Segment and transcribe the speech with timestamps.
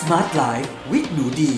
[0.00, 1.52] Smart Life with หนูดี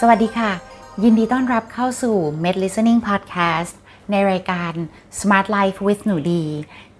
[0.00, 0.52] สวัสดีค่ะ
[1.02, 3.74] ยินดีต้อนรับเข้าสู่ Med Listening Podcast
[4.10, 4.72] ในรายการ
[5.18, 6.44] Smart Life with หนูดี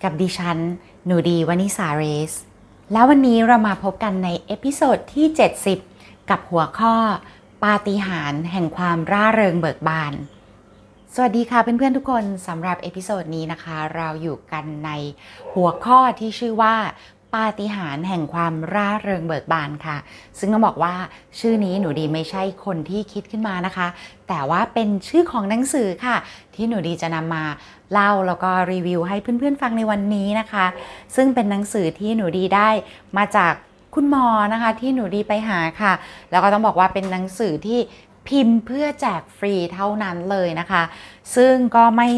[0.03, 0.59] กับดิฉัน
[1.07, 2.33] หนูดีวานิสาเรส
[2.93, 5.39] แล้ววันนี้เรามาพบกันใน episode ที่ 70
[6.31, 6.97] กับหัวข้อ
[7.65, 10.13] ปาฏิหาริย์แห่งความร่าเริงเบิกบาน
[11.15, 14.91] สวัสดีค่ะเพื่อนๆทุกคนสำหรับ episode นี้นะคะ เราอยู่กันใน
[15.55, 16.77] หัวข้อที่ชื่อว่า
[17.35, 19.97] ปาฏิหาริย์แห่งความร่าเริงเบิกบานค่ะ
[20.39, 20.95] ซึ่งต้องบอกว่า
[21.39, 23.89] ชื่อนี้หนูดีไม่ใช่คนที่คิดขึ้นมานะคะ
[24.29, 26.17] แต่ว่าเป็นชื่อของหนังสือค่ะ
[26.55, 27.45] ที่หนูดีจะนำมา
[27.93, 30.67] เล่าแล้วก็รีวิวให้เพื่อนๆฟังในวันนี้นะคะ
[31.17, 32.69] ซึ่งเป็นหนังสือที่หนูดีได้
[33.17, 33.53] มาจาก
[33.95, 35.93] คุณหมอนะคะที่หนูดีไปหาค่ะ
[36.31, 37.81] แล้วก็ต้องบอกว่าเป็นหนังสือที่
[38.29, 40.83] พิมพ์เพื่อแจกฟรีเท่านั้นเลยนะคะ
[41.37, 42.09] ซึ่งก็ไม่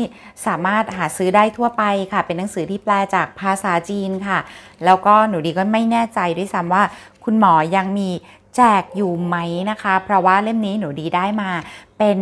[0.47, 4.39] สามารถหาซื้อได้ทั่วไปค่ะ เป็นหนังสือที่แปลจากภาษาจีนค่ะ
[4.85, 6.83] แล้วก็หนูดีก็ไม่แน่ใจด้วยซ้ำว่า
[7.25, 8.11] คุณหมอยังมี
[8.57, 9.37] แจกอยู่ไหม
[9.71, 11.51] นะคะ เพราะว่าเล่มนี้หนูดีได้มา
[11.99, 12.19] เป็น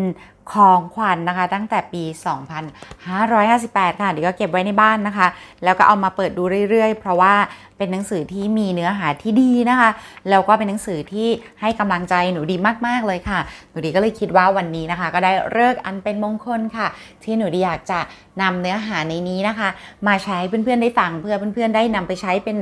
[0.53, 2.05] ของขวัญนนะคะ ตั้งแต่ปี
[2.83, 5.29] 2558 ค่ะเดี๋ยวก็เก็บไว้ในบ้านนะคะ
[5.65, 7.35] แล้วก็เอามาเปิดดูเรื่อยๆ เพราะว่า
[7.79, 9.91] เป็นหนังสือที่มีเนื้อหาที่ดีนะคะ
[10.31, 11.29] แล้วก็เป็นหนังสือที่
[11.61, 13.39] ให้กำลังใจหนูดีมากๆเลยค่ะ
[13.71, 16.87] หนูดีก็เลยคิดว่าวันนี้นะคะ ก็ได้เลิกอันเป็นมงคลค่ะ
[17.25, 18.01] ที่หนูดีอยากจะ
[18.43, 19.69] นำเนื้อหาในนี้นะคะ
[20.07, 22.57] มาใช้ให้เพื่อนๆได้ฟังเพื่อเพื่อนๆได้นำไปใช้เป็น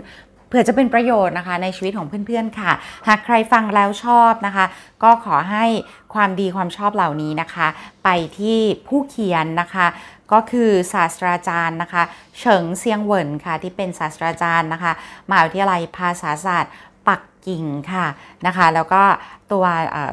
[0.48, 2.72] เผื่อจะเป็นประโยชน์นะคะในชีวิตของเพื่อนๆค่ะ
[3.08, 4.66] หากใครฟังแล้วชอบนะคะ
[5.02, 5.64] ก็ขอให้
[6.14, 7.66] ความดีความชอบเหล่านี้นะคะ
[8.04, 8.08] ไป
[8.38, 8.58] ที่
[8.88, 9.86] ผู้เขียนนะคะ
[10.32, 12.02] ก็คือศาสตราจารย์นะคะ
[12.38, 14.92] เฉิงเซียงเหวินค่ะ ที่เป็นศาสตราจารย์นะคะ
[15.28, 16.72] มหาวิทยาลัยภาษาศาสตร์
[17.08, 18.06] ปักกิ่งค่ะ
[18.46, 19.02] นะคะ แล้วก็
[19.52, 19.64] ตัว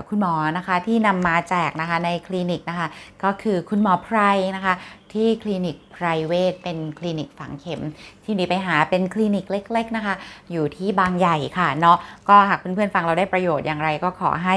[0.09, 2.87] คุณหมอนะคะที่นำมาแจกนะคะในคลินิกนะคะ
[3.23, 4.17] ก็คือคุณหมอไพร
[4.55, 4.73] นะคะ
[5.13, 7.81] ที่คลินิกไพรเวทเป็นคลินิกฝังเข็ม
[8.23, 10.15] ที่ดีไปหาเป็นคลินิกเล็ก ๆ นะคะ
[10.51, 11.97] อยู่ที่บางใหญ่ค่ะเนาะ
[12.29, 14.55] ก็หากเพื่อนๆฟังเราได้ประโยชน์อย่างไรก็ขอให้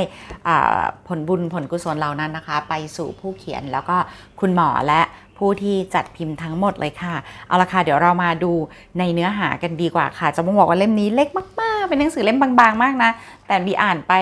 [1.06, 3.96] ผลบุญผลกุศลเหล่านั้นนะคะ ไปสู่ผู้เขียนแล้วก็
[4.40, 5.02] คุณหมอและ
[5.38, 7.14] ผู้ที่จัดพิมพ์ทั้งหมดเลยค่ะ
[7.46, 8.52] เอาละค่ะ เดี๋ยวเรามาดู
[8.98, 11.28] ในเนื้อหากันดีกว่าค่ะ จะมาบอกว่าเล่มนี้เล็ก
[11.60, 13.10] มาก ๆ เป็นหนังสือเล่มบาง ๆ มากนะ
[13.46, 14.12] แต่บีอ่านไป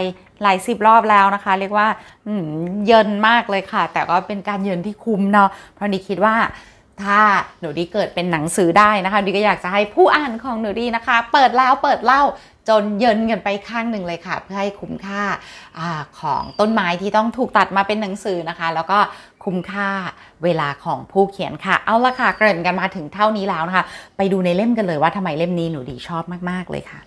[0.42, 1.88] หลายสิบรอบแล้วนะคะ เรียกว่า
[2.86, 6.36] เยินมากเลยค่ะ แต่ก็เป็นการเยินที่คุ้มเนาะเพราะนี่คิดว่า
[7.02, 7.20] ถ้า
[7.60, 12.22] หนูดีเกิดเป็นหนังสือได้นะคะดีก็อยากจะให้ผู้อ่านของหนูดีนะคะ เปิดแล้วเปิดเล่า
[12.68, 15.22] จนเยินกันไปข้างหนึ่งเลยค่ะ เพื่อให้คุ้มค่า
[15.78, 18.98] อาของต้นไม้ที่ต้องถูกตัดมาเป็นหนังสือนะคะ แล้วก็
[19.44, 19.88] คุ้มค่า
[20.44, 23.84] เวลาของผู้เขียนค่ะ เอาละค่ะเกริ่นกันมาถึงเท่านี้แล้วนะคะ
[24.16, 27.00] ไปดูในเล่มกันเลยว่าทำไมเล่มนี้หนูดีชอบมาก ๆ เลยค่ะ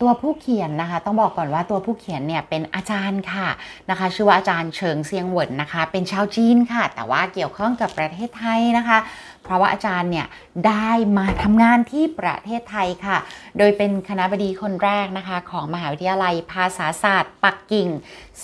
[0.00, 3.48] ตัวผู้เขียนนะคะ ต้องบอกก่อนว่าตัวผู้เขียนเนี่ยเป็นอาจารย์ค่ะ
[3.90, 8.98] นะคะ ชื่อว่าอาจารย์เฉิงเซียงเหวินนะคะ เป็นชาวจีนค่ะ แต่ว่าเกี่ยวข้องกับประเทศไทยนะคะ
[9.44, 10.26] เพราะว่าอาจารย์เนี่ย
[10.66, 13.16] ได้มาทำงานที่ประเทศไทยค่ะ
[13.58, 17.88] โดยเป็นคณะบดีคนแรกนะคะ ของมหาวิทยาลัยภาษาศาสตร์ ปักกิ่ง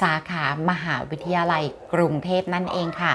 [0.01, 3.15] สาขามหาวิทยาลัยกรุงเทพนั่นเองค่ะ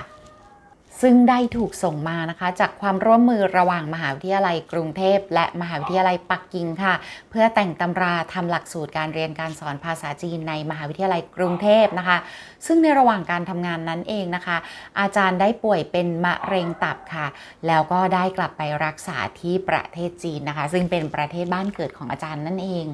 [1.01, 6.93] ซึ่งได้ถูกส่งมานะคะ จากความร่วมมือระหว่างมหาวิทยาลัยกรุงเทพ และมหาวิทยาลัยปักกิ่งค่ะ
[7.29, 12.17] เพื่อแต่งตำราทำหลักสูตรการเรียนการสอนภาษาจีนในมหาวิทยาลัยกรุงเทพนะคะ
[12.65, 14.57] ซึ่งในระหว่างการทำงานนั้นเองนะคะ
[14.99, 17.27] อาจารย์ได้ป่วยเป็นมะเร็งตับค่ะ
[17.67, 22.87] แล้วก็ได้กลับไปรักษาที่ประเทศจีนนะคะ ซึ่งเป็นประเทศบ้านเกิดของอาจารย์นั่นเอง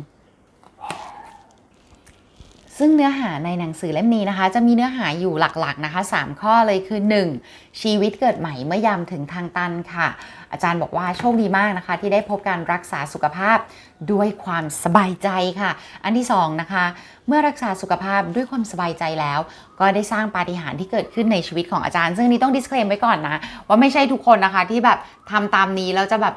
[2.79, 6.99] ซึ่งเนื้อหาในหนังสือเล่มนี้นะคะ จะมีเนื้อหาอยู่หลักๆนะคะ 3 ข้อเลยคือ
[7.39, 7.81] 1.
[7.81, 10.07] ชีวิตเกิดใหม่เมื่อยามถึงทางตันค่ะ
[10.51, 13.57] อาจารย์บอกว่าโชคดีมากนะคะ ที่ได้พบการรักษาสุขภาพ
[14.11, 15.29] ด้วยความสบายใจ
[15.61, 15.71] ค่ะ
[16.03, 16.85] อันที่2นะคะ
[17.27, 19.39] เมื่อรักษาสุขภาพด้วยความสบายใจแล้ว
[19.79, 24.99] ก็ได้สร้างปาฏิหาริย์ที่เกิดขึ้นในชีวิตของอาจารย์ ซึ่งนี้ต้อง disclaim ไว้ก่อนนะว่าไม่ใช่ทุกคนนะคะที่แบบ
[25.31, 26.35] ทำตามนี้แล้วจะแบบ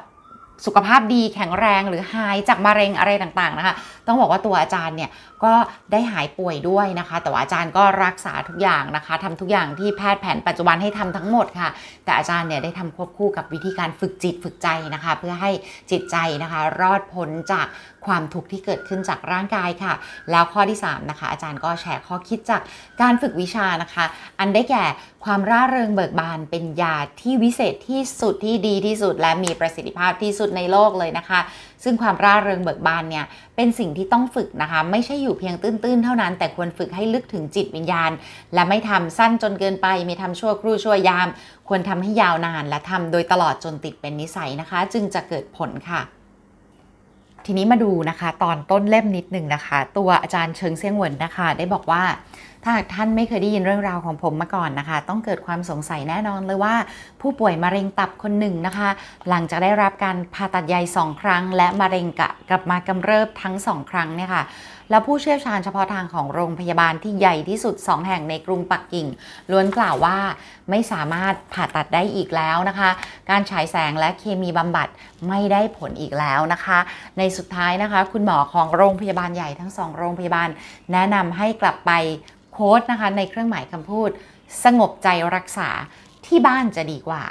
[0.65, 3.73] สุขภาพดีแข็งแรงหรือหายจากมะเร็งอะไรต่างๆนะคะ
[4.07, 5.09] ต้องบอกว่าตัวอาจารย์เนี่ย
[5.43, 5.53] ก็
[5.91, 11.69] ได้หายป่วยด้วยนะคะ แต่ว่าอาจารย์ก็รักษาทุกอย่างนะคะทำทุกอย่างที่แพทย์แผนปัจจุบันให้ทำทั้งหมดค่ะ
[12.05, 15.51] แต่อาจารย์เนี่ยได้ทำควบคู่กับวิธีการฝึกจิตฝึกใจนะคะ เพื่อให้
[15.91, 17.67] จิตใจนะคะ รอดพ้นจาก
[18.05, 19.93] ความทุกข์ที่เกิดขึ้นจากร่างกายค่ะ
[20.31, 22.61] แล้วข้อที่3นะคะอาจารย์ก็แชร์ข้อคิดจาก
[23.01, 24.05] การฝึกวิชานะคะ
[24.39, 24.85] อันได้แก่
[25.25, 31.39] ความร่าเริงเบิกบานเป็นยาที่วิเศษที่สุดที่ดีที่สุด และมีประสิทธิภาพที่สุดในโลกเลยนะคะ
[31.83, 33.25] ซึ่งความร่าเริงเบิกบานเนี่ย
[33.55, 38.11] เป็นสิ่งที่ต้องฝึกนะคะ ไม่ใช่อยู่เพียงตื้นๆ เท่านั้น แต่ควรฝึกให้ลึกถึงจิตวิญญาณ
[38.53, 41.27] และไม่ทำสั้นจนเกินไปไม่ทำชั่วครู่ชั่วยาม
[41.67, 46.01] ควรทำให้ยาวนาน และทำโดยตลอดจนติดเป็นนิสัยนะคะ จึงจะเกิดผลค่ะ
[47.45, 52.03] ทีนี้มาดูนะคะ ตอนต้นเล่มนิดหนึ่งนะคะ ตัวอาจารย์เชิงเซียงเหวินนะคะ ได้บอกว่า
[52.63, 56.75] ถ้าหากท่านไม่เคยได้ยินเรื่องราวของผมมาก่อนนะคะ ต้องเกิดความสงสัยแน่นอนเลยว่า
[57.21, 58.89] ผู้ป่วยมะเร็งตับคนหนึ่งนะคะ
[59.29, 64.43] หลังจากได้รับการผ่าตัดใหญ่สองครั้ง และมะเร็งกกลับมากำเริบทั้งสองครั้งเนี่ยค่ะ
[64.89, 69.07] แล้วผู้เชี่ยวชาญเฉพาะทางของโรงพยาบาลที่ใหญ่ที่สุด 2 แห่งในกรุงปักกิ่ง
[69.51, 70.17] ล้วนกล่าวว่า
[70.69, 72.89] ไม่สามารถผ่าตัดได้อีกแล้วนะคะ
[73.29, 74.87] การฉายแสงและเคมีบำบัด
[75.27, 76.79] ไม่ได้ผลอีกแล้วนะคะ
[77.17, 80.49] ในสุดท้ายนะคะ คุณหมอของโรงพยาบาลใหญ่ทั้งสองโรงพยาบาล
[80.91, 81.91] แนะนำให้กลับไป
[82.53, 84.09] โค้ดนะคะในเครื่องหมายคำพูด
[84.63, 85.69] สงบใจรักษา
[86.25, 87.23] ที่บ้านจะดีกว่า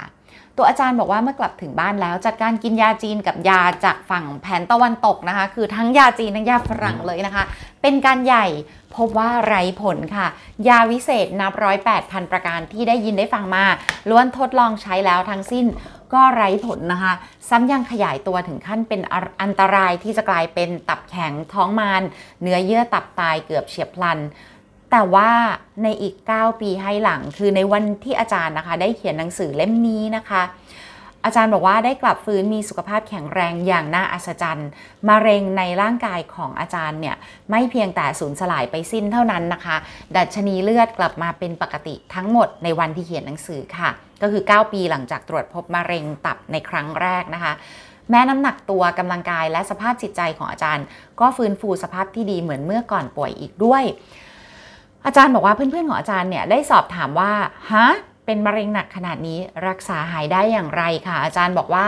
[0.56, 7.44] ตัวอาจารย์บอกว่าเมื่อกลับถึงบ้านแล้ว จัดการกินยาจีนกับยาจากฝั่งแผนตะวันตกนะคะ คือทั้งยาจีนทั้งยาฝรั่งเลยนะคะ
[7.82, 8.46] เป็นการใหญ่
[8.96, 10.26] พบว่าไร้ผลค่ะ
[10.68, 13.64] ยาวิเศษนับร้อยแปดพันประการที่ได้ยินได้ฟังมา
[14.10, 15.66] ล้วนทดลองใช้แล้วทั้งสิ้น
[16.14, 17.12] ก็ไร้ผลนะคะ
[17.48, 19.00] ซ้ำยังขยายตัวถึงขั้นเป็น
[19.42, 22.02] อันตรายที่จะกลายเป็นตับแข็งท้องมาร
[22.42, 24.18] เนื้อเยื่อตับตายเกือบเฉียบพลัน
[24.90, 25.30] แต่ว่า
[25.82, 30.42] ในอีก 9 ปีให้หลัง คือในวันที่อาจารย์นะคะ ได้เขียนหนังสือเล่มนี้นะคะ
[31.24, 34.68] อาจารย์บอกว่าได้กลับฟื้นมีสุขภาพแข็งแรงอย่างน่าอัศจรรย์
[35.08, 37.16] มะเร็งในร่างกายของอาจารย์เนี่ย
[37.50, 39.76] ไม่เพียงแต่สูญสลายไปสิ้นเท่านั้นนะคะ
[40.16, 43.90] ดัชนีเลือดกลับมาเป็นปกติทั้งหมดในวันที่เขียนหนังสือค่ะ
[44.22, 47.52] ก็คือ 9 ปีหลังจากตรวจพบมะเร็งตับในครั้งแรกนะคะ
[48.10, 50.84] แม้น้ำหนักตัวกำลังกายและสภาพจิตใจของอาจารย์
[51.20, 53.84] ก็ฟื้นฟูสภาพที่ดีเหมือนเมื่อก่อนป่วยอีกด้วย
[55.06, 57.32] อาจารย์บอกว่าเพื่อนๆของอาจารย์เนี่ยได้สอบถามว่า
[57.72, 57.86] ฮะ
[58.26, 59.38] เป็นมะเร็งหนักขนาดนี้
[59.68, 61.86] รักษาหายได้อย่างไรคะอาจารย์บอกว่า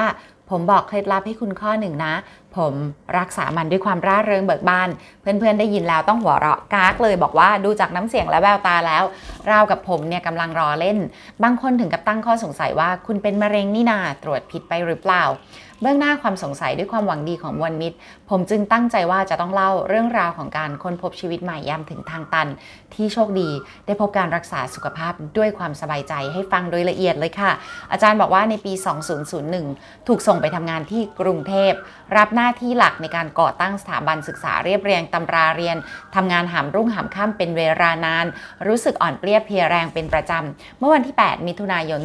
[0.50, 2.14] ผมบอกเคล็ดลับให้คุณข้อหนึ่งนะ
[2.56, 2.74] ผม
[3.18, 4.88] รักษามันด้วยความร่าเริงเบิกบาน
[5.20, 9.04] เพื่อนๆได้ยินแล้วต้องหัวเราะกากเลยบอกว่าดูจากน้ำเสียงและแววตาแล้ว
[9.50, 10.98] ราวกับผมเนี่ยกำลังรอเล่น
[11.42, 15.22] บางคนถึงกับตั้งข้อสงสัยว่าคุณเป็นมะเร็งนี่นาตรวจผิดไปหรือเปล่า
[15.82, 17.96] เบื้องหน้าความสงสัยด้วยความหวังดีของมวลมิตร
[18.31, 22.49] ผมจึงตั้งใจว่าจะต้องเล่าเรื่องราวของการค้นพบชีวิตใหม่ยามถึงทางตัน
[22.94, 23.50] ที่โชคดี
[23.87, 27.50] ได้พบการรักษาสุขภาพด้วยความสบายใจให้ฟังโดยละเอียดเลยค่ะ
[27.93, 28.73] อาจารย์บอกว่าในปี
[29.40, 31.73] 2001 ถูกส่งไปทำงานที่กรุงเทพ
[32.17, 35.76] รับหน้าที่หลักในการก่อตั้งสถาบันศึกษาเรียบเรียงตำราเรียน
[36.14, 38.26] ทำงานหามรุ่งหามค่ำเป็นเวลานาน
[38.67, 42.00] รู้สึกอ่อนเปรี้ยเพลียแรงเป็นประจำเมื่อวันที่ 8 มิถุนายน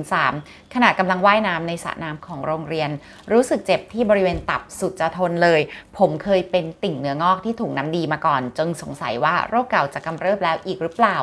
[0.00, 2.90] 2003 ขณะกำลังว่ายน้ำในสระน้ำของโรงเรียน
[3.32, 5.60] รู้สึกเจ็บที่บริเวณตับสุดจะทนเลย
[5.98, 11.16] ผมเคยเป็นติ่งเนื้องอกที่ถุงน้ำดีมาก่อน จึงสงสัยว่าโรคเก่าจะกำเริบแล้วอีกหรือเปล่า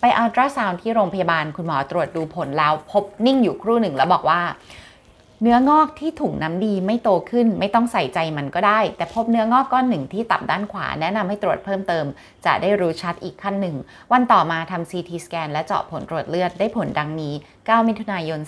[0.00, 4.42] ไปอัลตราซาวน์ที่โรงพยาบาลคุณหมอตรวจดูผลแล้ว พบนิ่งอยู่ครู่หนึ่งแล้วบอกว่า
[5.42, 12.04] เนื้องอกที่ถุงน้ำดีไม่โตขึ้นไม่ต้องใส่ใจมันก็ได้ แต่พบเนื้องอกก้อนหนึ่งที่ตับด้านขวาแนะนำให้ตรวจเพิ่มเติม
[12.46, 13.76] จะได้รู้ชัดอีกขั้นหนึ่ง
[14.12, 18.40] วันต่อมาทำ CT สแกนและเจาะผลตรวจเลือดได้ผลดังนี้ 9 มิถุนายน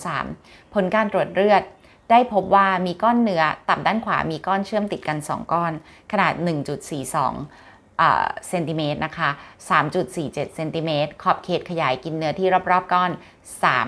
[0.00, 1.62] 2003 ผลการตรวจเลือด
[2.10, 5.72] ได้พบว่ามีก้อนเนื้อตับด้านขวามีก้อนเชื่อมติดกัน 2 ก้อน
[6.12, 6.34] ขนาด
[7.40, 9.30] 1.42เซนติเมตรนะคะ
[9.92, 13.10] 3.47เซนติเมตรขอบเขตขยายกินเนื้อที่รอบๆก้อน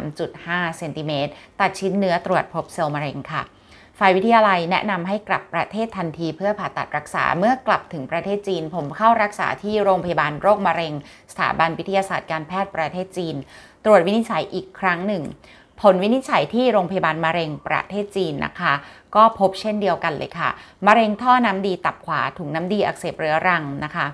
[0.01, 3.43] 3.5เซนติเมตรตัดชิ้นเนื้อตรวจพบเซลล์มะเร็งค่ะ
[3.99, 10.95] ฝ่ายวิทยาลัยแนะนำให้กลับประเทศทันทีเพื่อผ่าตัดรักษาเมื่อกลับถึงประเทศจีน ผมเข้ารักษาที่โรงพยาบาลโรคมะเร็ง
[11.33, 13.37] สถาบันวิทยาศาสตร์การแพทย์ประเทศจีน
[13.85, 15.23] ตรวจวินิจฉัยอีกครั้งหนึ่ง
[15.81, 18.73] ผลวินิจฉัยที่โรงพยาบาลมะเร็งประเทศจีนนะคะ
[19.17, 20.49] ก็พบเช่นเดียวกันเลยค่ะ
[20.87, 24.07] มะเร็งท่อน้ำดีตับขวาถุงน้ำดีอักเสบเรื้อรังนะคะ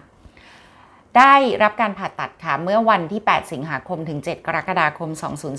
[1.19, 5.11] ได้รับการผ่าตัดค่ะ เมื่อวันที่ 8 สิงหาคมถึง 7 กรกฎาคม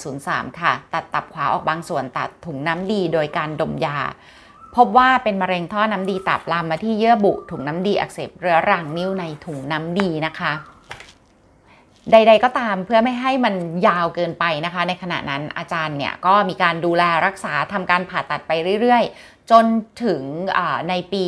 [0.05, 3.98] 2003 ค่ะ ตัดตับขวาออกบางส่วนตัดถุงน้ำดีโดยการดมยา
[4.75, 10.51] พบว่าเป็นมะเร็งท่อน้ำดีตับลามมาที่เยื่อบุถุงน้ำดีอักเสบเรื้อรังนิ้วในถุงน้ำดีนะคะ
[12.12, 13.55] ใด ๆ ก็ตามเพื่อไม่ให้มัน
[13.88, 19.65] ยาวเกินไปนะคะ ในขณะนั้นอาจารย์เนี่ยก็มีการดูแลรักษาทำการผ่าตัดไปเรื่อย ๆ จน
[20.03, 20.22] ถึง
[20.89, 21.25] ในปี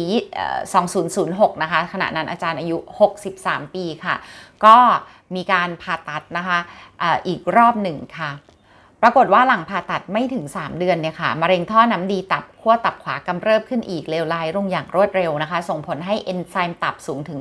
[0.99, 2.77] 2006 นะคะ ขณะนั้นอาจารย์อายุ
[3.25, 4.15] 63 ปีค่ะ
[4.65, 4.77] ก็
[5.35, 6.59] มีการผ่าตัดนะคะ
[7.01, 8.31] ออีกรอบหนึ่งค่ะ
[9.05, 17.39] ปรากฏว่าหลังผ่าตัดไม่ถึง 3 เดือนเนี่ยค่ะมะเร็งท่อน้ำดีตับขั้วตับขวากำเริบขึ้นอีกเลวร้ายลงอย่างรวดเร็วนะคะ ส่งผลให้เอนไซม์ตับสูงถึง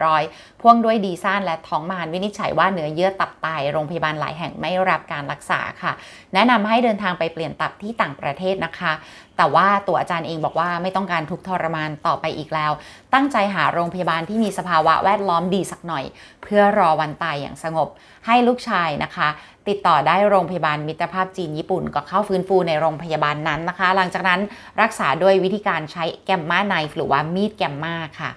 [0.00, 5.92] 1,800 พ่วงด้วยดีซ่านและท้องมารวินิจฉัยว่าเนื้อเยื่อตับตาย โรงพยาบาลหลายแห่งไม่รับการรักษาค่ะ
[6.34, 8.92] แนะนำให้เดินทางไปเปลี่ยนตับที่ต่างประเทศนะคะ
[9.36, 12.72] แต่ว่าตัวอาจารย์เองบอกว่าไม่ต้องการทุกทรมานต่อไปอีกแล้ว
[13.14, 16.04] ตั้งใจหาโรงพยาบาลที่มีสภาวะแวดล้อมดีสักหน่อย
[16.42, 17.88] เพื่อรอวันตายอย่างสงบ
[18.26, 19.28] ให้ลูกชายนะคะ
[19.68, 24.40] ติดต่อได้โรงพยาบาลมิตรภาพจีนญี่ปุ่น ก็เข้าฟื้นฟูในโรงพยาบาลนั้นนะคะ หลังจากนั้น
[24.80, 28.30] รักษาด้วยวิธีการใช้แกมมาไนฟ์หรือว่ามีดแกมมาค่ะ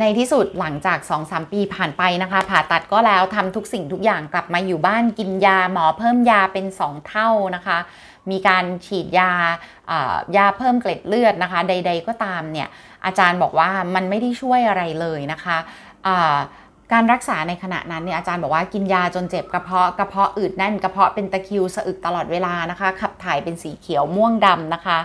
[0.00, 7.78] ในที่สุดหลังจาก 2-3 ปีผ่านไปนะคะ ผ่าตัดก็แล้วทำทุกสิ่งทุกอย่างกลับมาอยู่บ้านกินยาหมอเพิ่มยาเป็น 2 เท่านะคะ
[8.30, 9.32] มีการฉีดยา
[10.36, 12.68] ยาเพิ่มเกล็ดเลือดนะคะ ใด ๆ ก็ตามเนี่ย
[13.04, 15.58] อาจารย์บอกว่ามันไม่ได้ช่วยอะไรเลยนะคะ
[16.92, 24.98] การรักษาในขณะนั้นเนี่ยอาจารย์บอกว่ากินยาจนเจ็บกระเพาะกระเพาะอืดแน่นกระเพาะเป็นตะคิวสะอึกตลอดเวลานะคะ ขับถ่ายเป็นสีเขียวม่วงดำนะคะ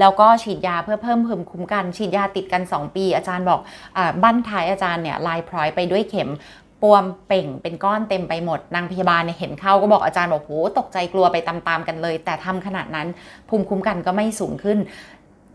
[0.00, 3.60] แล้วก็ฉีดยาเพื่อเพิ่มภูมิคุ้มกัน ฉีดยาติดกัน 2 ปี อาจารย์บอก
[3.96, 6.30] อบั้นท้ายอาจารย์เนี่ยลายพร้อยไปด้วยเข็ม
[6.82, 13.08] ปวมเป่งเป็นก้อนเต็มไปหมด นางพยาบาลเนี่ยเห็นเข้าก็บอกอาจารย์บอกโหตกใจกลัวไปตามๆกันเลย แต่ทำขนาดนั้น
[13.48, 14.78] ภูมิคุ้มกันก็ไม่สูงขึ้น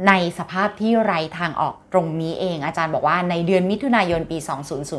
[0.08, 4.38] ในสภาพที่ไร้ทางออกตรงนี้เอง อาจารย์บอกว่าในเดือนมิถุนายนปี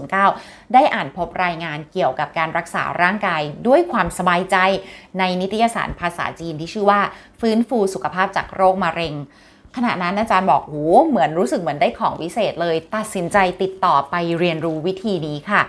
[0.06, 4.56] 2009 ได้อ่านพบรายงานเกี่ยวกับการรักษาร่างกายด้วยความสบายใจ
[5.18, 7.00] ในนิตยสารภาษาจีนที่ชื่อว่า
[7.40, 9.14] ฟื้นฟูสุขภาพจากโรคมะเร็ง
[9.76, 10.76] ขณะนั้นอาจารย์บอกโห
[11.06, 15.62] เหมือนรู้สึกเหมือนได้ของวิเศษเลย ตัดสินใจติดต่อไปเรียนรู้วิธีนี้ค่ะ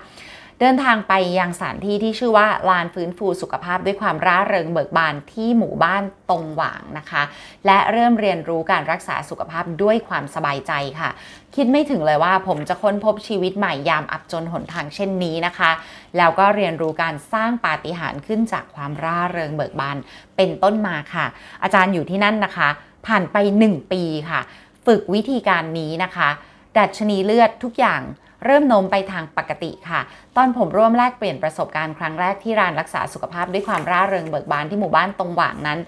[0.63, 7.24] เดินทางไปยังสถานที่ที่ชื่อว่าลานฟื้นฟูสุขภาพด้วยความร่าเริงเบิกบานที่หมู่บ้านตรงหวางนะคะ
[7.65, 11.10] และเริ่มเรียนรู้การรักษาสุขภาพด้วยความสบายใจค่ะ
[11.56, 15.72] คิดไม่ถึงเลยว่าผมจะค้นพบชีวิตใหม่ยามอับจนหนทางเช่นนี้นะคะ
[16.18, 19.98] แล้วก็เรียนรู้การสร้างปาฏิหาริย์ขึ้นจากความร่าเริงเบิกบาน
[20.38, 21.25] เป็นต้นมาค่ะ
[21.63, 22.70] อาจารย์อยู่ที่นั่นนะคะ
[23.06, 23.38] ผ่านไป
[23.68, 24.39] 1 ปีค่ะ
[24.86, 26.30] ฝึกวิธีการนี้นะคะ
[26.77, 28.01] ดัชนีเลือดทุกอย่าง
[28.45, 30.01] เริ่มโน้มไปทางปกติค่ะ
[30.38, 35.79] ตอนผมร่วมแลกเปลี่ยนประสบการณ์ครั้งแรกที่ร้านรักษาสุขภาพด้วยความร่าเริงเบิกบานที่หมู่บ้านตรงหว่างนั้น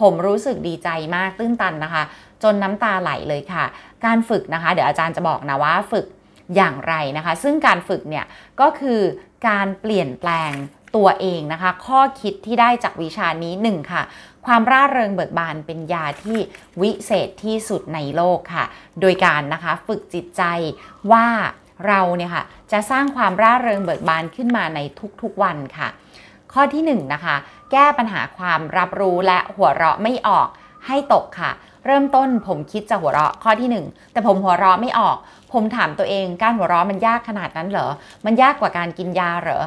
[0.00, 2.02] ผมรู้สึกดีใจมากตื้นตันนะคะ
[2.42, 3.64] จนน้ำตาไหลเลยค่ะ
[4.04, 6.06] การฝึกนะคะ เดี๋ยวอาจารย์จะบอกนะว่าฝึก
[6.56, 8.24] อย่างไรนะคะ ซึ่งการฝึกเนี่ย
[8.60, 9.00] ก็คือ
[9.48, 10.52] การเปลี่ยนแปลง
[10.96, 14.02] ตัวเองนะคะ ข้อคิดที่ได้จากวิชานี้หนึ่งค่ะ
[14.46, 16.38] ความร่าเริงเบิกบานเป็นยาที่
[16.82, 18.64] วิเศษที่สุดในโลกค่ะ
[19.00, 20.42] โดยการนะคะฝึกจิตใจ
[21.12, 21.26] ว่า
[21.86, 24.78] เราเนี่ยค่ะจะสร้างความร่าเริงเบิกบานขึ้นมาใน
[25.22, 25.88] ทุกๆวันค่ะ
[26.52, 27.36] ข้อที่1นนะคะ
[27.72, 30.48] แก้ปัญหาความรับรู้และหัวเราะไม่ออก
[30.86, 31.50] ให้ตกค่ะ
[31.86, 35.16] เริ่มต้นผมคิดจะหัวเราะข้อที่ 1 แต่ผมหัวเราะไม่ออก
[35.52, 37.88] ผมถามตัวเองการหัวเราะมันยากขนาดนั้นเหรอ
[38.24, 39.60] มันยากกว่าการกินยาเหรอ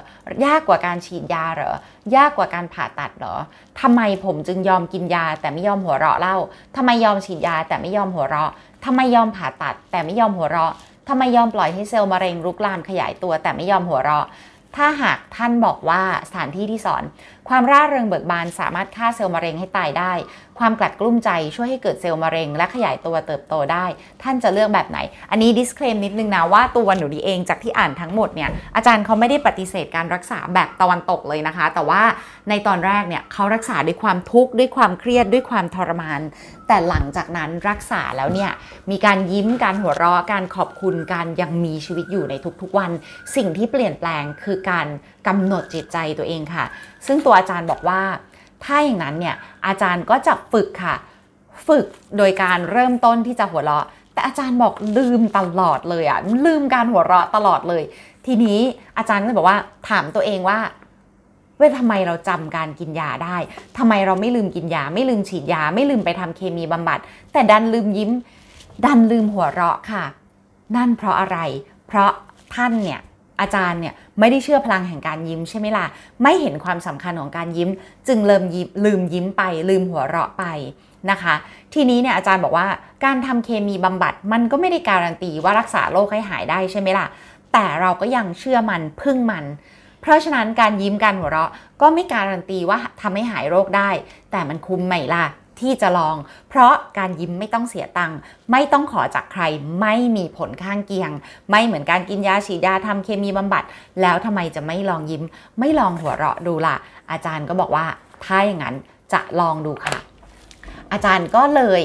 [0.45, 1.71] ยากกว่าการฉีดยาเหรอ
[2.15, 3.35] ยากกว่าการผ่าตัดเหรอ
[3.81, 6.37] ทำไมผมจึงยอมกินยาแต่ไม่ยอมหัวเราะเล่า
[6.75, 8.51] ทำไมยอมฉีดยาแต่ไม่ยอมหัวเราะ
[8.85, 10.73] ทำไมยอมผ่าตัดแต่ไม่ยอมหัวเราะ
[11.09, 14.27] ทำไมยอมปล่อยให้เซลล์มะเร็งรุกลามขยายตัว แต่ไม่ยอมหัวเราะ
[14.75, 17.03] ถ้าหากท่านบอกว่าสถานที่ที่สอน
[17.49, 20.13] ความร่าเริงเบิกบานสามารถฆ่าเซลล์มะเร็งให้ตายได้
[20.59, 23.85] ความกลัดกลุ้มใจช่วยให้เกิดเซลล์มะเร็ง และขยายตัวเติบโตได้
[24.23, 24.99] ท่านจะเลือกแบบไหน
[25.31, 32.01] อันนี้ disclaim นิดนึงนะว่าตัวหนูดีเองจากที่อ่านทั้งหมดเนี่ยอาจารย์เขาไม่ได้ปฏิเสธการรักษาแบบตะวันตกเลยนะคะ แต่ว่า
[32.49, 36.21] ในตอนแรกเนี่ยเขารักษาด้วยความทุกข์ด้วยความเครียดด้วยความทรมาน
[36.67, 38.51] แต่หลังจากนั้นรักษาแล้วเนี่ย
[38.91, 42.91] มีการยิ้มการหัวเราะการขอบคุณการยังมีชีวิตอยู่ในทุกๆวัน
[43.35, 44.87] สิ่งที่เปลี่ยนแปลงคือการ
[45.27, 46.65] กำหนดจิตใจตัวเองค่ะ
[47.07, 48.01] ซึ่งตัวอาจารย์บอกว่า
[48.63, 49.35] ถ้าอย่างนั้นเนี่ย
[49.67, 50.95] อาจารย์ก็จะฝึกค่ะ
[51.67, 51.85] ฝึก
[52.17, 57.83] โดยการเริ่มต้นที่จะหัวเราะ แต่อาจารย์บอกลืมตลอดเลยอะลืมการหัวเราะตลอดเลย
[58.25, 58.59] ทีนี้
[58.97, 60.59] อาจารย์ก็เลยบอกว่าถามตัวเองว่า
[61.57, 63.37] เว้ทำไมเราจำการกินยาได้
[63.77, 66.99] ทำไมเราไม่ลืมกินยา ไม่ลืมฉีดยา ไม่ลืมไปทำเคมีบำบัด
[67.33, 68.11] แต่ดันลืมยิ้ม
[68.85, 70.03] ดันลืมหัวเราะค่ะ
[70.75, 71.37] นั่นเพราะอะไร
[71.87, 72.11] เพราะ
[72.55, 72.99] ท่านเนี่ย
[73.41, 75.85] อาจารย์เนี่ยไม่ได้เชื่อพลังแห่งการยิ้มใช่ไหมล่ะ
[76.23, 77.69] ไม่เห็นความสำคัญของการยิ้ม
[78.07, 80.43] จึงเริ่มยิ้มลืมยิ้มไป ลืมหัวเราะไป
[81.11, 81.35] นะคะ
[81.73, 82.67] ทีนี้เนี่ยอาจารย์บอกว่า
[83.05, 87.05] การทำเคมีบำบัดมันก็ไม่ได้การันตีว่ารักษาโรคให้หายได้ใช่ไหมล่ะ
[87.53, 89.45] แต่เราก็ยังเชื่อมันพึ่งมัน
[90.05, 93.89] เพราะฉะนั้นการยิ้มการหัวเราะก็ไม่การันตีว่าทำให้หายโรคได้
[94.31, 95.25] แต่มันคุ้มไหมล่ะ
[95.59, 96.15] ที่จะลอง
[96.49, 98.17] เพราะการยิ้มไม่ต้องเสียตังค์
[98.51, 99.43] ไม่ต้องขอจากใคร
[99.81, 101.11] ไม่มีผลข้างเคียง
[101.49, 103.63] ไม่เหมือนการกินยาฉีดยาทำเคมีบำบัด
[104.01, 105.23] แล้วทำไมจะไม่ลองยิ้ม
[105.59, 106.75] ไม่ลองหัวเราะดูล่ะ
[107.11, 107.85] อาจารย์ก็บอกว่า
[108.23, 108.75] ถ้าอย่างนั้น
[109.13, 109.95] จะลองดูค่ะ
[110.91, 111.81] อาจารย์ก็เลย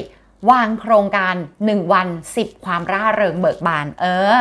[0.50, 1.34] วางโครงการ
[1.64, 4.38] 1 วัน 10 ความร่าเริงเบิกบาน เออ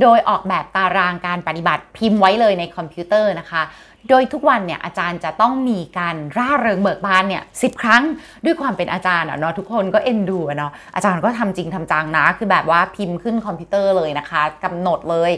[0.00, 3.62] โดยออกแบบตารางการปฏิบัติพิมพ์ไว้เลยในคอมพิวเตอร์นะคะ
[4.08, 8.02] โดยทุกวันเนี่ยอาจารย์จะต้องมีการร่าเริงเบิกบานเนี่ยสิบครั้ง
[8.44, 15.32] ด้วยความเป็นอาจารย์เนาะทุกคนก็เอ็นดูเนาะอาจารย์ก็ทำจริงทำจังนะ คือแบบว่าพิมพ์ขึ้นคอมพิวเตอร์เลยนะคะกำหนดเลย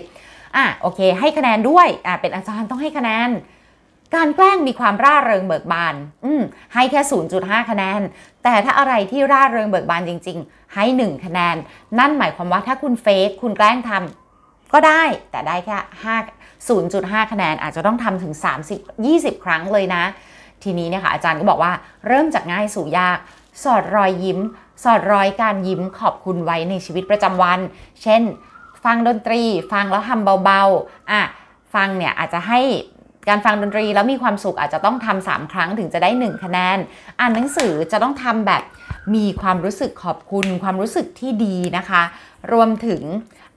[0.57, 3.31] อะโอเค ให้คะแนนด้วยอะเป็นอาจารย์ต้องให้คะแนน
[4.15, 5.95] การแกล้งมีความร่าเริงเบิกบาน
[6.25, 6.43] อืม
[6.75, 7.01] ให้แค่
[7.37, 8.01] 0.5 คะแนน
[8.45, 11.57] แต่ถ้าอะไรที่ร่าเริงเบิกบานจริง ๆ ให้ 1 คะแนน
[11.99, 14.22] นั่นหมายความว่าถ้าคุณเฟกคุณแกล้งทำ
[14.73, 18.35] ก็ได้แต่ได้แค่5 0.5 คะแนนอาจจะต้องทำถึง
[18.89, 20.05] 30 20 ครั้งเลยนะ
[20.63, 21.73] ทีนี้เนี่ยค่ะอาจารย์ก็บอกว่า
[22.07, 23.19] เริ่มจากง่ายสู่ยาก
[23.63, 24.39] สอดรอยยิ้ม
[24.85, 27.61] สอดรอยการยิ้มขอบคุณไว้ในชีวิตประจำวัน
[28.03, 28.23] เช่น
[28.85, 31.23] ฟังดนตรี ฟังแล้วทำเบาๆอะ
[31.75, 32.61] ฟังเนี่ยอาจจะให้
[33.29, 36.79] การฟังดนตรีแล้วมีความสุขอาจจะต้องทำสามครั้งถึงจะได้ 1 คะแนน
[37.21, 38.63] อ่านหนังสือจะต้องทำแบบ
[39.15, 42.03] มีความรู้สึกขอบคุณ ความรู้สึกที่ดีนะคะ
[42.53, 43.03] รวมถึง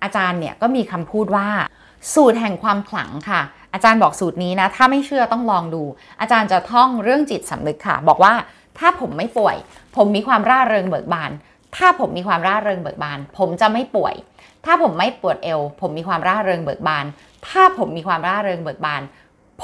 [0.03, 1.47] อาจารย์เนี่ยก็มีคำพูดว่า
[2.13, 3.41] สูตรแห่งความขลังค่ะ
[3.73, 5.83] อาจารย์บอกสูตรนี้นะ ถ้าไม่เชื่อต้องลองดู
[6.21, 8.33] อาจารย์จะท่องเรื่องจิตสำนึกค่ะ บอกว่า
[8.79, 9.55] ถ้าผมไม่ป่วย
[9.95, 11.31] ผมมีความร่าเริงเบิกบาน
[11.75, 14.15] ถ้าผมมีความร่าเริงเบิกบาน ผมจะไม่ป่วย
[14.65, 17.05] ถ้าผมไม่ปวดเอว ผมมีความร่าเริงเบิกบาน
[17.47, 19.01] ถ้าผมมีความร่าเริงเบิกบาน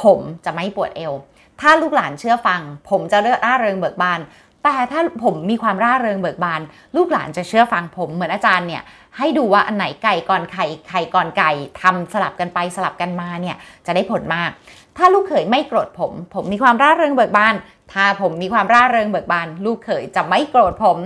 [0.01, 1.13] ผมจะไม่ปวดเอว
[1.61, 4.19] ถ้าลูกหลานเชื่อฟัง ผมจะเลือกร่าเริงเบิกบาน
[4.63, 6.61] แต่ถ้าผมมีความร่าเริงเบิกบาน
[6.95, 8.83] ลูกหลานจะเชื่อฟังผมเหมือนอาจารย์เนี่ย
[9.17, 11.51] ให้ดูว่าอันไหนไก่ก่อนไข่ไข่ก่อนไก่
[11.81, 14.49] ทำสลับกันไปสลับกันมาเนี่ยจะได้ผลมาก
[14.97, 17.55] ถ้าลูกเขยไม่โกรธผม ผมมีความร่าเริงเบิกบาน
[17.93, 20.97] ถ้าผมมีความร่าเริงเบิกบาน ลูกเขยจะไม่โกรธผม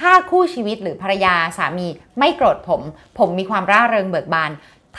[0.00, 1.88] ถ้าคู่ชีวิตหรือภรรยาสามี
[2.18, 2.80] ไม่โกรธผม
[3.18, 4.50] ผมมีความร่าเริงเบิกบาน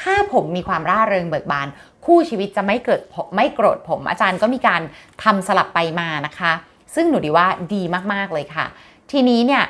[0.01, 1.67] ถ้าผมมีความร่าเริงเบิกบาน
[2.05, 3.01] คู่ชีวิตจะไม่เกิด
[3.35, 4.81] ไม่โกรธผม อาจารย์ก็มีการ
[5.23, 6.53] ทำสลับไปมานะคะ
[6.95, 7.81] ซึ่งหนูดีว่าดี
[8.13, 8.65] มากๆเลยค่ะ
[9.11, 9.63] ทีนี้เนี่ย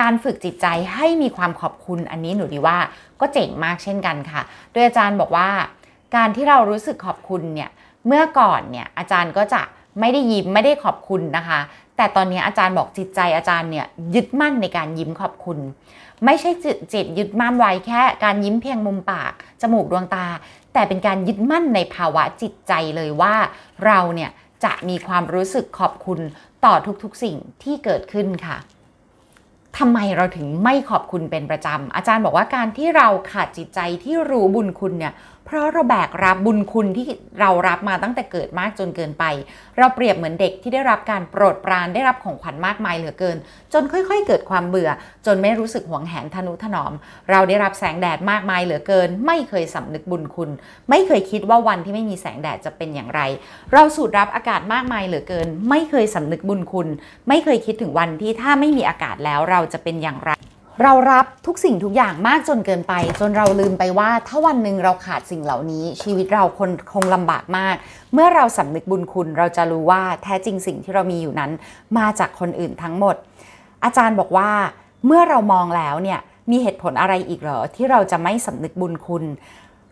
[0.00, 2.78] การฝึกจิตใจให้มีความขอบคุณอันนี้หนูดีว่า
[3.20, 5.48] ก็เจ๋งมากเช่นกันค่ะ โดยอาจารย์บอกว่า
[6.16, 7.70] การที่เรารู้สึกขอบคุณเนี่ย
[8.06, 9.62] เมื่อก่อนเนี่ยอาจารย์ก็จะ
[10.00, 11.60] ไม่ได้ยิ้มไม่ได้ขอบคุณนะคะ
[11.96, 15.58] แต่ตอนนี้อาจารย์บอกจิตใจอาจารย์เนี่ยยึดมั่นในการยิ้มขอบคุณ
[16.24, 20.26] ไม่ใช่จิตจิตยึดมั่นไว้แค่ การยิ้มเพียงมุมปาก จมูกดวงตา
[20.72, 23.34] แต่เป็นการยึดมั่นในภาวะจิตใจเลยว่า
[23.86, 24.30] เราเนี่ย
[24.64, 26.20] จะมีความรู้สึกขอบคุณ
[26.64, 28.56] ต่อทุกๆสิ่งที่เกิดขึ้นค่ะ
[29.78, 35.14] ทำไมเราถึงไม่ขอบคุณเป็นประจำอาจารย์บอกว่าการที่เราขาดจิตใจที่รู้บุญคุณเนี่ย
[35.48, 37.06] เพราะเราแบกรับบุญคุณที่
[37.40, 39.24] เรารับมาตั้งแต่เกิดมากจนเกินไป
[39.78, 43.36] เราเปรียบเหมือนเด็กที่ได้รับการโปรดปรานได้รับของขวัญมากมายเหลือเกิน
[43.72, 44.90] จนค่อย ๆ เกิดความเบื่อ
[45.26, 46.92] จนไม่รู้สึกหวงแหนทนุถนอม
[47.30, 50.50] เราได้รับแสงแดดมากมายเหลือเกิน ไม่เคยสำนึกบุญคุณ
[50.90, 53.20] ไม่เคยคิดว่าวันที่ไม่มีแสงแดดจะเป็นอย่างไร
[53.72, 56.88] เราสูดรับอากาศมากมายเหลือเกิน ไม่เคยสำนึกบุญคุณ
[57.28, 60.32] ไม่เคยคิดถึงวันที่ถ้าไม่มีอากาศแล้วเราจะเป็นอย่างไร
[60.82, 67.76] เรารับทุกสิ่งทุกอย่างมากจนเกินไป จนเราลืมไปว่าถ้าวันหนึ่งเราขาดสิ่งเหล่านี้ ชีวิตเราคนคงลำบากมาก
[68.14, 71.50] เมื่อเราสำนึกบุญคุณ เราจะรู้ว่าแท้จริงสิ่งที่เรามีอยู่นั้น
[71.98, 73.16] มาจากคนอื่นทั้งหมด
[73.84, 74.50] อาจารย์บอกว่า
[75.06, 79.24] เมื่อเรามองแล้วเนี่ยมีเหตุผลอะไรอีกเหรอ ที่เราจะไม่สำนึกบุญคุณ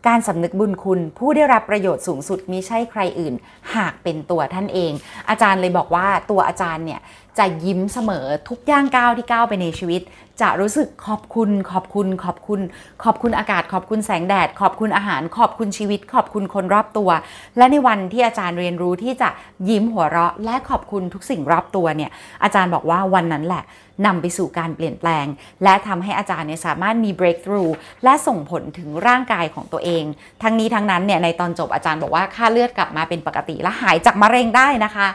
[0.07, 3.35] การสำนึกบุญคุณ ผู้ได้รับประโยชน์สูงสุดมิใช่ใครอื่น
[3.75, 4.93] หากเป็นตัวท่านเอง
[5.29, 7.01] อาจารย์เลยบอกว่าตัวอาจารย์เนี่ย
[7.39, 10.03] จะยิ้มเสมอทุกย่างก้าวที่ก้าวไปในชีวิต
[10.43, 12.61] จะรู้สึกขอบคุณ ขอบคุณ ขอบคุณ
[13.05, 17.11] ขอบคุณอากาศ ขอบคุณแสงแดด ขอบคุณอาหาร ขอบคุณชีวิต ขอบคุณคนรอบตัว
[17.57, 19.29] และในวันที่อาจารย์เรียนรู้ที่จะ
[19.69, 22.11] ยิ้มหัวเราะ และขอบคุณทุกสิ่งรอบตัวเนี่ย
[22.43, 23.65] อาจารย์บอกว่าวันนั้นแหละ
[24.07, 25.27] นำไปสู่การเปลี่ยนแปลง
[25.65, 27.73] และทำให้อาจารย์เนี่ยสามารถมี breakthrough
[28.05, 30.05] และส่งผลถึงร่างกายของตัวเอง
[30.43, 35.07] ทั้งนี้ทั้งนั้นเนี่ยในตอนจบอาจารย์บอกว่าค่าเลือดกลับมาเป็นปกติและหายจากมะเร็งได้นะคะ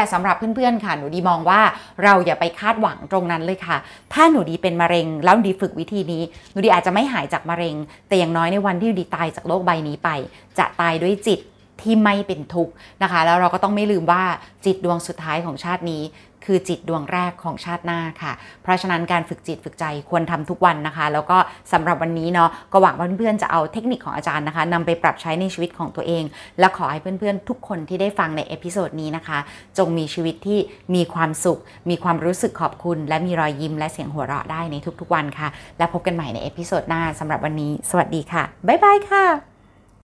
[0.00, 1.60] แต่สำหรับเพื่อนๆค่ะหนูดีมองว่า
[2.04, 3.76] เราอย่าไปคาดหวังตรงนั้นเลยค่ะ
[4.12, 7.74] ถ้าหนูดีเป็นมะเร็งแล้วดีฝึกวิธีนี้หนูดีอาจจะไม่หายจากมะเร็ง
[8.08, 10.08] แต่อย่างน้อยในวันที่หนูดีตายจากโลกใบนี้ไป
[10.58, 11.40] จะตายด้วยจิต
[11.82, 14.22] ที่ไม่เป็นทุกข์นะคะ แล้วเราก็ต้องไม่ลืมว่า
[14.64, 16.02] จิตดวงสุดท้ายของชาตินี้
[16.52, 18.32] คือจิตดวงแรกของชาติหน้าค่ะ
[18.62, 21.38] เพราะฉะนั้นการฝึกจิตฝึกใจควรทำทุกวันนะคะ แล้วก็
[21.72, 26.24] สำหรับวันนี้เนาะก็หวังว่าเพื่อนๆจะเอาเทคนิคของอาจารย์นะคะนำไปปรับใช้ในชีวิตของตัวเอง
[26.58, 29.38] และขอให้เพื่อนๆทุกคนที่ได้ฟังใน episode นี้นะคะ
[29.78, 30.58] จงมีชีวิตที่
[30.94, 31.60] มีความสุข
[31.90, 39.49] มีความรู้สึกขอบคุณ และมีรอยยิ้มและเสียงหัวเราะได้ในทุกๆวันค่ะ และพบกันใหม่ใน episode หน้าสำหรับวันนี้ สวัสดีค่ะบ๊ายบายค่ะ